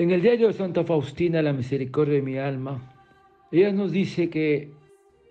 En 0.00 0.10
el 0.12 0.22
diario 0.22 0.46
de 0.46 0.54
Santa 0.54 0.82
Faustina, 0.82 1.42
la 1.42 1.52
misericordia 1.52 2.14
de 2.14 2.22
mi 2.22 2.38
alma, 2.38 2.90
ella 3.52 3.70
nos 3.70 3.92
dice 3.92 4.30
que 4.30 4.70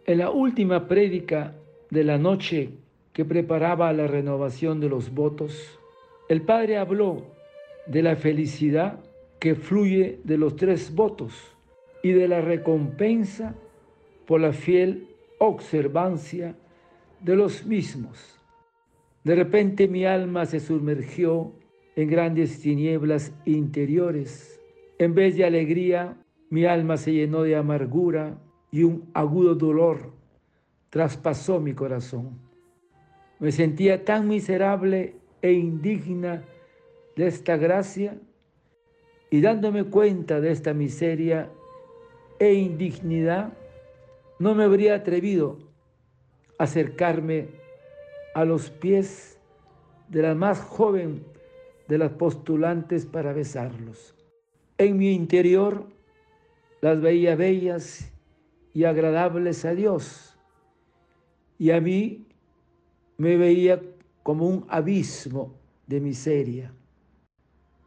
en 0.06 0.20
la 0.20 0.30
última 0.30 0.88
prédica 0.88 1.56
de 1.90 2.04
la 2.04 2.20
noche 2.20 2.70
que 3.12 3.26
preparaba 3.26 3.92
la 3.94 4.06
renovación 4.06 4.80
de 4.80 4.88
los 4.88 5.12
votos, 5.12 5.80
el 6.30 6.44
Padre 6.44 6.78
habló 6.78 7.26
de 7.88 8.04
la 8.04 8.16
felicidad 8.16 9.00
que 9.40 9.56
fluye 9.56 10.20
de 10.24 10.38
los 10.38 10.56
tres 10.56 10.94
votos 10.94 11.34
y 12.04 12.12
de 12.12 12.28
la 12.28 12.40
recompensa 12.40 13.56
por 14.28 14.40
la 14.40 14.54
fiel 14.54 15.08
observancia 15.40 16.56
de 17.22 17.36
los 17.36 17.66
mismos. 17.66 18.40
De 19.24 19.34
repente 19.34 19.88
mi 19.88 20.06
alma 20.06 20.46
se 20.46 20.60
sumergió 20.60 21.54
en 21.96 22.08
grandes 22.08 22.62
tinieblas 22.62 23.34
interiores. 23.46 24.59
En 25.00 25.16
vez 25.16 25.38
de 25.38 25.46
alegría, 25.46 26.18
mi 26.50 26.66
alma 26.66 26.98
se 26.98 27.14
llenó 27.14 27.44
de 27.44 27.56
amargura 27.56 28.38
y 28.70 28.84
un 28.84 29.10
agudo 29.14 29.56
dolor 29.56 30.12
traspasó 30.90 31.62
mi 31.62 31.74
corazón. 31.74 32.38
Me 33.40 33.54
sentía 33.54 34.04
tan 34.04 34.28
miserable 34.28 35.16
e 35.42 35.54
indigna 35.54 36.44
de 37.16 37.28
esta 37.28 37.56
gracia 37.56 38.18
y 39.30 39.40
dándome 39.40 39.86
cuenta 39.86 40.42
de 40.42 40.52
esta 40.52 40.74
miseria 40.74 41.50
e 42.38 42.54
indignidad, 42.54 43.54
no 44.38 44.54
me 44.54 44.66
habría 44.66 44.96
atrevido 44.96 45.60
a 46.58 46.64
acercarme 46.64 47.48
a 48.34 48.44
los 48.44 48.70
pies 48.70 49.40
de 50.10 50.24
la 50.24 50.36
más 50.36 50.60
joven 50.60 51.24
de 51.88 51.98
las 51.98 52.12
postulantes 52.12 53.06
para 53.06 53.32
besarlos. 53.32 54.19
En 54.80 54.96
mi 54.96 55.12
interior 55.12 55.84
las 56.80 57.02
veía 57.02 57.36
bellas 57.36 58.14
y 58.74 58.86
agradables 58.86 59.66
a 59.66 59.76
Dios, 59.76 60.40
y 61.58 61.72
a 61.72 61.82
mí 61.82 62.26
me 63.18 63.36
veía 63.36 63.82
como 64.24 64.48
un 64.48 64.66
abismo 64.70 65.54
de 65.86 66.00
miseria. 66.00 66.74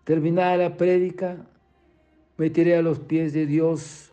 Terminada 0.05 0.59
la 0.59 0.77
prédica, 0.77 1.47
me 2.37 2.51
tiré 2.51 2.77
a 2.77 2.83
los 2.83 2.99
pies 3.01 3.33
de 3.33 3.47
Dios, 3.47 4.13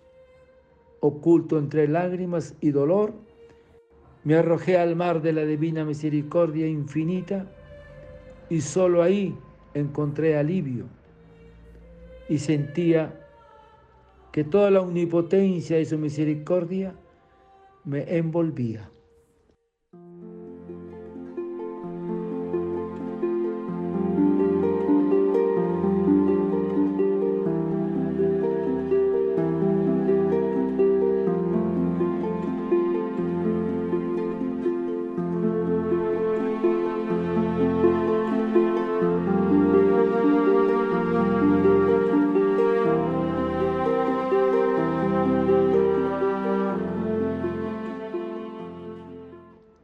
oculto 1.02 1.60
entre 1.60 1.86
lágrimas 1.86 2.56
y 2.62 2.72
dolor, 2.72 3.14
me 4.24 4.36
arrojé 4.36 4.78
al 4.78 4.96
mar 4.96 5.22
de 5.22 5.34
la 5.34 5.44
divina 5.44 5.84
misericordia 5.84 6.66
infinita 6.66 7.46
y 8.50 8.62
solo 8.62 9.04
ahí 9.04 9.36
encontré 9.74 10.38
alivio 10.38 10.86
y 12.30 12.38
sentía 12.38 13.20
que 14.32 14.44
toda 14.44 14.70
la 14.72 14.82
omnipotencia 14.82 15.80
y 15.80 15.86
su 15.86 15.98
misericordia 15.98 16.96
me 17.84 18.16
envolvía. 18.16 18.90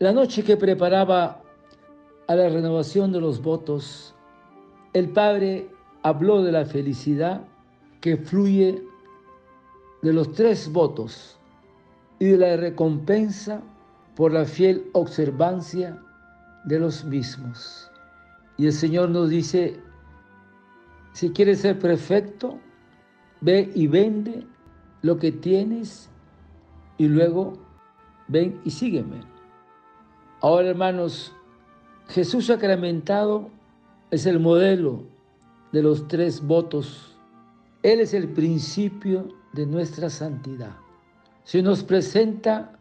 La 0.05 0.13
noche 0.13 0.43
que 0.43 0.55
preparaba 0.55 1.41
a 2.27 2.35
la 2.35 2.47
renovación 2.47 3.11
de 3.11 3.19
los 3.19 3.41
votos, 3.41 4.13
el 4.93 5.09
Padre 5.09 5.67
habló 6.03 6.43
de 6.43 6.51
la 6.51 6.63
felicidad 6.63 7.41
que 8.01 8.15
fluye 8.15 8.83
de 10.03 10.13
los 10.13 10.31
tres 10.33 10.71
votos 10.71 11.39
y 12.19 12.25
de 12.25 12.37
la 12.37 12.55
recompensa 12.55 13.63
por 14.15 14.31
la 14.31 14.45
fiel 14.45 14.87
observancia 14.93 15.99
de 16.65 16.77
los 16.77 17.03
mismos. 17.03 17.89
Y 18.57 18.67
el 18.67 18.73
Señor 18.73 19.09
nos 19.09 19.31
dice, 19.31 19.79
si 21.13 21.31
quieres 21.31 21.61
ser 21.61 21.79
perfecto, 21.79 22.59
ve 23.41 23.71
y 23.73 23.87
vende 23.87 24.45
lo 25.01 25.17
que 25.17 25.31
tienes 25.31 26.11
y 26.99 27.07
luego 27.07 27.57
ven 28.27 28.61
y 28.63 28.69
sígueme. 28.69 29.34
Ahora, 30.45 30.69
hermanos, 30.69 31.33
Jesús 32.09 32.45
sacramentado 32.45 33.49
es 34.11 34.27
el 34.27 34.39
modelo 34.39 35.01
de 35.71 35.81
los 35.81 36.07
tres 36.07 36.39
votos. 36.39 37.17
Él 37.81 37.99
es 37.99 38.13
el 38.13 38.29
principio 38.29 39.27
de 39.53 39.65
nuestra 39.65 40.07
santidad. 40.11 40.75
Se 41.45 41.63
nos 41.63 41.83
presenta 41.83 42.77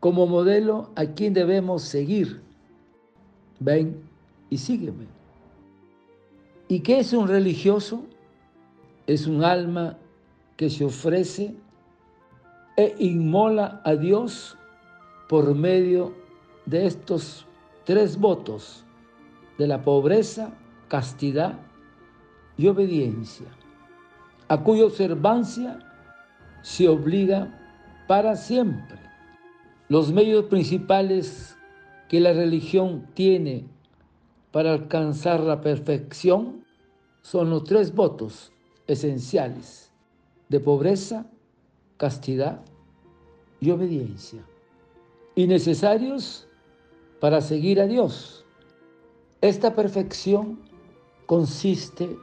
como 0.00 0.26
modelo 0.26 0.90
a 0.96 1.04
quien 1.06 1.34
debemos 1.34 1.82
seguir. 1.82 2.40
Ven 3.60 4.02
y 4.50 4.58
sígueme. 4.58 5.06
¿Y 6.66 6.80
qué 6.80 6.98
es 6.98 7.12
un 7.12 7.28
religioso? 7.28 8.02
Es 9.06 9.28
un 9.28 9.44
alma 9.44 9.98
que 10.56 10.68
se 10.68 10.84
ofrece 10.84 11.54
e 12.76 12.92
inmola 12.98 13.80
a 13.84 13.94
Dios 13.94 14.58
por 15.28 15.54
medio 15.54 16.06
de 16.08 16.25
de 16.66 16.86
estos 16.86 17.46
tres 17.84 18.18
votos 18.18 18.84
de 19.58 19.66
la 19.66 19.82
pobreza, 19.82 20.52
castidad 20.88 21.58
y 22.58 22.66
obediencia, 22.66 23.46
a 24.48 24.62
cuya 24.62 24.84
observancia 24.84 25.78
se 26.62 26.88
obliga 26.88 27.56
para 28.06 28.36
siempre. 28.36 28.98
Los 29.88 30.12
medios 30.12 30.46
principales 30.46 31.56
que 32.08 32.20
la 32.20 32.32
religión 32.32 33.06
tiene 33.14 33.64
para 34.50 34.72
alcanzar 34.72 35.40
la 35.40 35.60
perfección 35.60 36.64
son 37.22 37.50
los 37.50 37.64
tres 37.64 37.94
votos 37.94 38.52
esenciales 38.86 39.92
de 40.48 40.60
pobreza, 40.60 41.26
castidad 41.96 42.60
y 43.60 43.70
obediencia, 43.70 44.44
y 45.34 45.46
necesarios 45.46 46.48
para 47.20 47.40
seguir 47.40 47.80
a 47.80 47.86
Dios. 47.86 48.44
Esta 49.40 49.74
perfección 49.74 50.60
consiste, 51.26 52.16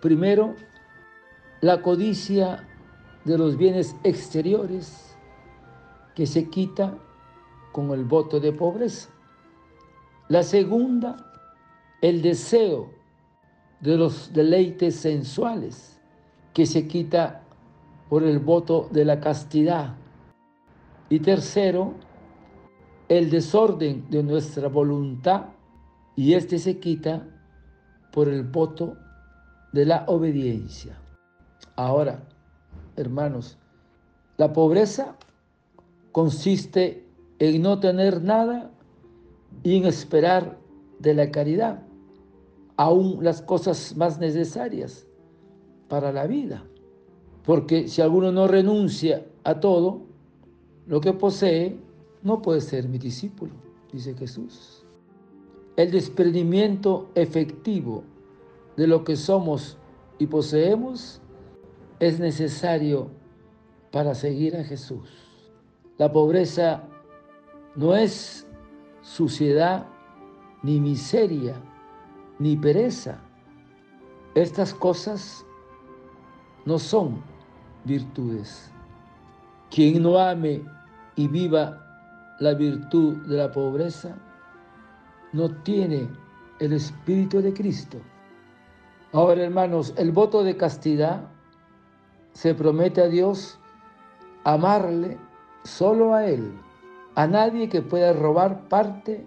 primero, 0.00 0.54
la 1.60 1.82
codicia 1.82 2.68
de 3.24 3.38
los 3.38 3.56
bienes 3.56 3.96
exteriores 4.04 5.16
que 6.14 6.26
se 6.26 6.48
quita 6.48 6.98
con 7.72 7.90
el 7.90 8.04
voto 8.04 8.38
de 8.38 8.52
pobreza. 8.52 9.10
La 10.28 10.42
segunda, 10.42 11.16
el 12.00 12.22
deseo 12.22 12.90
de 13.80 13.96
los 13.96 14.32
deleites 14.32 14.96
sensuales 14.96 16.00
que 16.52 16.66
se 16.66 16.86
quita 16.86 17.42
por 18.08 18.22
el 18.22 18.38
voto 18.38 18.88
de 18.92 19.04
la 19.04 19.20
castidad. 19.20 19.96
Y 21.08 21.20
tercero, 21.20 21.94
el 23.08 23.30
desorden 23.30 24.08
de 24.10 24.22
nuestra 24.22 24.68
voluntad 24.68 25.46
y 26.16 26.34
este 26.34 26.58
se 26.58 26.78
quita 26.78 27.26
por 28.12 28.28
el 28.28 28.44
voto 28.44 28.96
de 29.72 29.84
la 29.84 30.04
obediencia. 30.06 30.96
Ahora, 31.76 32.22
hermanos, 32.96 33.58
la 34.36 34.52
pobreza 34.52 35.16
consiste 36.12 37.04
en 37.38 37.62
no 37.62 37.80
tener 37.80 38.22
nada 38.22 38.70
y 39.62 39.76
en 39.76 39.86
esperar 39.86 40.58
de 41.00 41.14
la 41.14 41.30
caridad, 41.30 41.82
aún 42.76 43.22
las 43.22 43.42
cosas 43.42 43.96
más 43.96 44.18
necesarias 44.18 45.06
para 45.88 46.12
la 46.12 46.26
vida. 46.26 46.64
Porque 47.44 47.88
si 47.88 48.00
alguno 48.00 48.32
no 48.32 48.46
renuncia 48.46 49.26
a 49.42 49.60
todo 49.60 50.02
lo 50.86 51.00
que 51.00 51.12
posee, 51.12 51.76
no 52.24 52.40
puede 52.42 52.62
ser 52.62 52.88
mi 52.88 52.98
discípulo, 52.98 53.52
dice 53.92 54.14
Jesús. 54.14 54.84
El 55.76 55.90
desprendimiento 55.90 57.10
efectivo 57.14 58.02
de 58.76 58.86
lo 58.86 59.04
que 59.04 59.14
somos 59.14 59.76
y 60.18 60.26
poseemos 60.26 61.20
es 62.00 62.18
necesario 62.18 63.10
para 63.92 64.14
seguir 64.14 64.56
a 64.56 64.64
Jesús. 64.64 65.08
La 65.98 66.10
pobreza 66.10 66.82
no 67.76 67.94
es 67.94 68.46
suciedad, 69.02 69.86
ni 70.62 70.80
miseria, 70.80 71.56
ni 72.38 72.56
pereza. 72.56 73.20
Estas 74.34 74.72
cosas 74.72 75.44
no 76.64 76.78
son 76.78 77.22
virtudes. 77.84 78.70
Quien 79.70 80.02
no 80.02 80.18
ame 80.18 80.62
y 81.16 81.28
viva 81.28 81.83
la 82.40 82.54
virtud 82.54 83.16
de 83.26 83.36
la 83.36 83.50
pobreza, 83.50 84.16
no 85.32 85.50
tiene 85.62 86.08
el 86.58 86.72
Espíritu 86.72 87.40
de 87.40 87.52
Cristo. 87.52 87.98
Ahora, 89.12 89.44
hermanos, 89.44 89.94
el 89.96 90.12
voto 90.12 90.42
de 90.42 90.56
castidad 90.56 91.28
se 92.32 92.54
promete 92.54 93.00
a 93.00 93.08
Dios 93.08 93.58
amarle 94.44 95.18
solo 95.64 96.14
a 96.14 96.26
Él, 96.26 96.52
a 97.14 97.26
nadie 97.26 97.68
que 97.68 97.82
pueda 97.82 98.12
robar 98.12 98.68
parte 98.68 99.26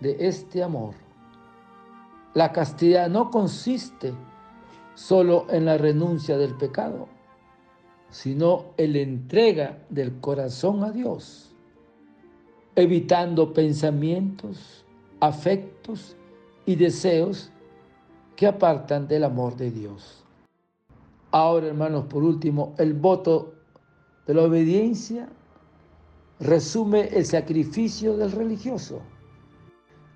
de 0.00 0.16
este 0.20 0.62
amor. 0.62 0.94
La 2.34 2.52
castidad 2.52 3.08
no 3.08 3.30
consiste 3.30 4.12
solo 4.94 5.46
en 5.50 5.64
la 5.64 5.78
renuncia 5.78 6.36
del 6.36 6.54
pecado, 6.56 7.08
sino 8.10 8.66
en 8.76 8.92
la 8.92 8.98
entrega 8.98 9.78
del 9.88 10.20
corazón 10.20 10.84
a 10.84 10.90
Dios, 10.90 11.53
evitando 12.76 13.52
pensamientos, 13.52 14.84
afectos 15.20 16.16
y 16.66 16.76
deseos 16.76 17.50
que 18.36 18.46
apartan 18.46 19.06
del 19.06 19.24
amor 19.24 19.56
de 19.56 19.70
Dios. 19.70 20.24
Ahora, 21.30 21.68
hermanos, 21.68 22.06
por 22.06 22.22
último, 22.22 22.74
el 22.78 22.94
voto 22.94 23.54
de 24.26 24.34
la 24.34 24.42
obediencia 24.42 25.28
resume 26.40 27.08
el 27.08 27.24
sacrificio 27.24 28.16
del 28.16 28.32
religioso. 28.32 29.00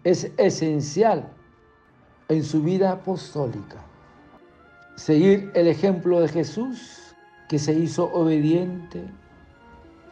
Es 0.05 0.31
esencial 0.37 1.32
en 2.28 2.44
su 2.44 2.62
vida 2.62 2.93
apostólica. 2.93 3.84
Seguir 4.96 5.50
el 5.55 5.69
ejemplo 5.69 6.20
de 6.20 6.28
Jesús, 6.28 7.14
que 7.49 7.58
se 7.58 7.72
hizo 7.72 8.12
obediente 8.12 9.02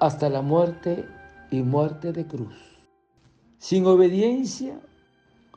hasta 0.01 0.29
la 0.29 0.43
muerte 0.43 1.05
y 1.51 1.63
muerte 1.63 2.13
de 2.13 2.27
cruz. 2.27 2.55
Sin 3.59 3.87
obediencia 3.87 4.81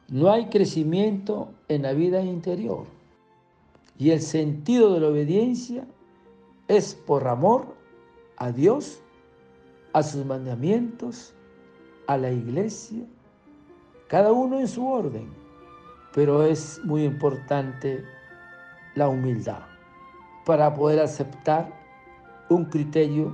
no 0.08 0.32
hay 0.32 0.48
crecimiento 0.48 1.54
en 1.68 1.84
la 1.84 1.94
vida 1.94 2.22
interior. 2.22 2.86
Y 3.98 4.12
el 4.12 4.22
sentido 4.22 4.94
de 4.94 5.02
la 5.02 5.10
obediencia 5.10 5.86
es 6.68 6.96
por 6.96 7.28
amor 7.28 7.76
a 8.38 8.52
Dios, 8.52 9.02
a 9.94 10.02
sus 10.04 10.26
mandamientos, 10.26 11.34
a 12.08 12.18
la 12.18 12.32
iglesia, 12.32 13.04
cada 14.08 14.32
uno 14.32 14.60
en 14.60 14.68
su 14.68 14.88
orden. 14.88 15.30
Pero 16.14 16.44
es 16.44 16.80
muy 16.84 17.04
importante 17.04 18.04
la 18.96 19.10
humildad 19.10 19.62
para 20.46 20.74
poder 20.74 21.00
aceptar 21.00 21.72
un 22.50 22.66
criterio 22.66 23.32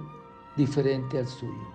diferente 0.57 1.19
al 1.19 1.27
suyo. 1.27 1.74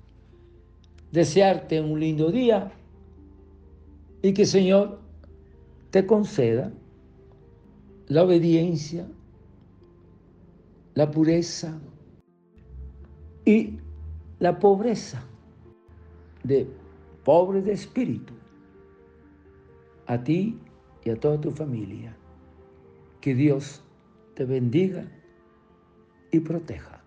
Desearte 1.11 1.81
un 1.81 1.99
lindo 1.99 2.31
día 2.31 2.71
y 4.21 4.33
que 4.33 4.45
Señor 4.45 4.99
te 5.89 6.05
conceda 6.05 6.71
la 8.07 8.23
obediencia, 8.23 9.07
la 10.93 11.11
pureza 11.11 11.79
y 13.45 13.79
la 14.39 14.59
pobreza 14.59 15.23
de 16.43 16.67
pobre 17.23 17.61
de 17.61 17.73
espíritu 17.73 18.33
a 20.07 20.23
ti 20.23 20.59
y 21.03 21.09
a 21.09 21.19
toda 21.19 21.39
tu 21.39 21.51
familia. 21.51 22.15
Que 23.21 23.35
Dios 23.35 23.81
te 24.33 24.45
bendiga 24.45 25.05
y 26.31 26.39
proteja. 26.39 27.03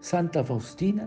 Santa 0.00 0.44
Faustina, 0.44 1.06